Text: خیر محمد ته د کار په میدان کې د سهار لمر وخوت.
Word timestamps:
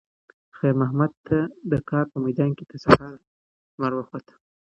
خیر 0.57 0.73
محمد 0.81 1.11
ته 1.27 1.37
د 1.71 1.73
کار 1.89 2.05
په 2.11 2.17
میدان 2.25 2.51
کې 2.57 2.63
د 2.67 2.73
سهار 2.83 3.15
لمر 3.71 3.91
وخوت. 3.95 4.25